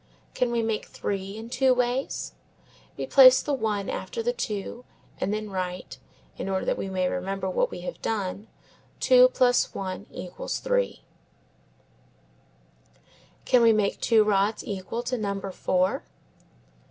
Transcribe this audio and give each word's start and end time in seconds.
Can 0.33 0.49
we 0.49 0.63
make 0.63 0.85
three 0.87 1.37
in 1.37 1.51
two 1.51 1.75
ways? 1.75 2.33
We 2.97 3.05
place 3.05 3.39
the 3.39 3.53
one 3.53 3.87
after 3.87 4.23
the 4.23 4.33
two 4.33 4.83
and 5.19 5.31
then 5.31 5.51
write, 5.51 5.99
in 6.37 6.49
order 6.49 6.65
that 6.65 6.77
we 6.79 6.89
may 6.89 7.07
remember 7.07 7.47
what 7.47 7.69
we 7.69 7.81
have 7.81 8.01
done, 8.01 8.47
2+1=3. 8.99 10.99
Can 13.45 13.61
we 13.61 13.71
make 13.71 14.01
two 14.01 14.23
rods 14.23 14.65
equal 14.65 15.03
to 15.03 15.19
number 15.19 15.51
four? 15.51 16.03